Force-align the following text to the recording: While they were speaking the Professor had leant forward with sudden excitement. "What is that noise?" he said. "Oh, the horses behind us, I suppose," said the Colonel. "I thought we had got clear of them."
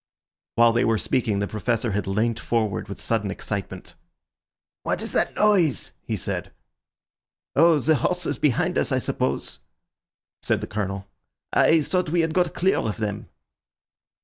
While 0.55 0.73
they 0.73 0.83
were 0.83 0.97
speaking 0.97 1.37
the 1.37 1.47
Professor 1.47 1.91
had 1.91 2.07
leant 2.07 2.39
forward 2.39 2.87
with 2.89 2.99
sudden 2.99 3.29
excitement. 3.29 3.93
"What 4.81 4.99
is 5.03 5.11
that 5.11 5.35
noise?" 5.35 5.91
he 6.01 6.15
said. 6.15 6.51
"Oh, 7.55 7.77
the 7.77 7.97
horses 7.97 8.39
behind 8.39 8.79
us, 8.79 8.91
I 8.91 8.97
suppose," 8.97 9.59
said 10.41 10.59
the 10.59 10.65
Colonel. 10.65 11.05
"I 11.53 11.81
thought 11.81 12.09
we 12.09 12.21
had 12.21 12.33
got 12.33 12.55
clear 12.55 12.77
of 12.79 12.97
them." 12.97 13.27